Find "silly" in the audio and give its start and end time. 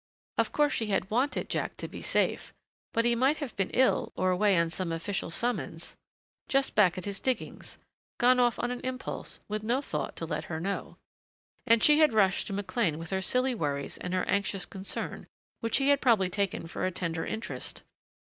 13.21-13.53